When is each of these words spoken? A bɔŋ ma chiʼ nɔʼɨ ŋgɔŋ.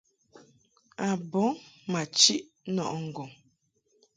A 1.05 1.07
bɔŋ 1.31 1.51
ma 1.91 2.01
chiʼ 2.17 2.41
nɔʼɨ 2.75 2.97
ŋgɔŋ. 3.07 3.29